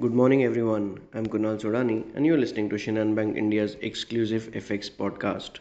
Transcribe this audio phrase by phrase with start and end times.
[0.00, 0.98] Good morning, everyone.
[1.14, 5.60] I'm Kunal Sodani, and you're listening to Shinhan Bank India's exclusive FX podcast.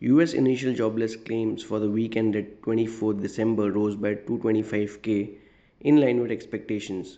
[0.00, 5.36] US initial jobless claims for the week ended 24th December rose by 225k,
[5.80, 7.16] in line with expectations.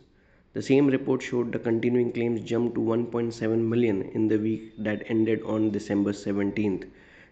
[0.53, 5.03] The same report showed the continuing claims jumped to 1.7 million in the week that
[5.11, 6.85] ended on December 17th.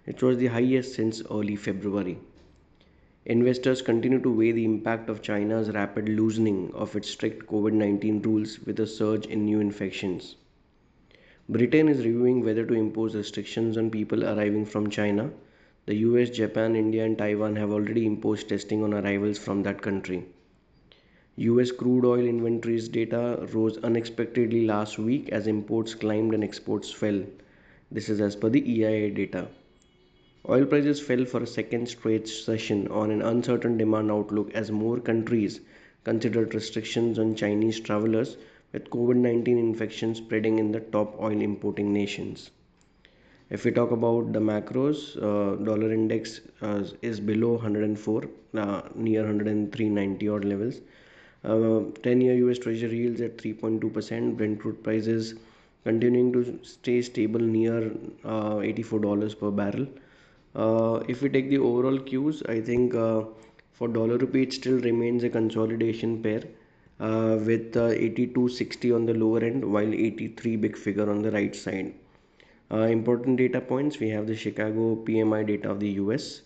[0.04, 2.18] It was the highest since early February.
[3.28, 8.22] Investors continue to weigh the impact of China's rapid loosening of its strict COVID 19
[8.22, 10.36] rules with a surge in new infections.
[11.48, 15.32] Britain is reviewing whether to impose restrictions on people arriving from China.
[15.86, 20.24] The US, Japan, India, and Taiwan have already imposed testing on arrivals from that country.
[21.34, 27.24] US crude oil inventories data rose unexpectedly last week as imports climbed and exports fell.
[27.90, 29.48] This is as per the EIA data.
[30.48, 35.00] Oil prices fell for a second straight session on an uncertain demand outlook as more
[35.00, 35.60] countries
[36.04, 38.36] considered restrictions on Chinese travelers
[38.72, 42.52] with COVID 19 infections spreading in the top oil importing nations.
[43.50, 49.24] If we talk about the macros, uh, dollar index uh, is below 104, uh, near
[49.24, 50.80] 103.90 odd levels.
[51.42, 54.36] Uh, 10 year US Treasury yields at 3.2%.
[54.36, 55.34] Brent crude prices
[55.82, 57.90] continuing to stay stable near
[58.24, 59.88] uh, $84 per barrel.
[60.56, 63.24] Uh, if we take the overall cues, I think uh,
[63.72, 66.42] for dollar rupee it still remains a consolidation pair
[66.98, 71.54] uh, with uh, 82.60 on the lower end while 83 big figure on the right
[71.54, 71.92] side.
[72.70, 76.40] Important data points we have the Chicago PMI data of the US.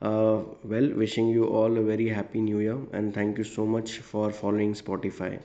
[0.00, 4.32] Well, wishing you all a very happy new year and thank you so much for
[4.32, 5.38] following Spotify.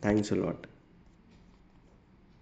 [0.00, 0.66] Thanks a lot.